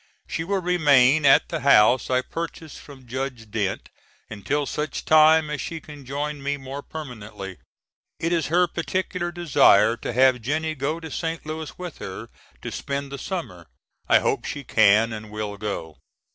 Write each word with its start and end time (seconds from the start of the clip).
She 0.27 0.43
will 0.43 0.63
remain 0.63 1.27
at 1.27 1.49
the 1.49 1.59
house 1.59 2.09
I 2.09 2.23
purchased 2.23 2.79
from 2.79 3.05
Judge 3.05 3.51
Dent 3.51 3.89
until 4.31 4.65
such 4.65 5.05
time 5.05 5.51
as 5.51 5.61
she 5.61 5.79
can 5.79 6.07
join 6.07 6.41
me 6.41 6.57
more 6.57 6.81
permanently. 6.81 7.57
It 8.19 8.33
is 8.33 8.47
her 8.47 8.65
particular 8.65 9.31
desire 9.31 9.95
to 9.97 10.11
have 10.11 10.41
Jennie 10.41 10.73
go 10.73 10.99
to 10.99 11.11
St. 11.11 11.45
Louis 11.45 11.77
with 11.77 11.99
her 11.99 12.29
to 12.63 12.71
spend 12.71 13.11
the 13.11 13.19
summer. 13.19 13.67
I 14.09 14.17
hope 14.17 14.43
she 14.43 14.63
can 14.63 15.13
and 15.13 15.29
will 15.29 15.55
go. 15.57 15.97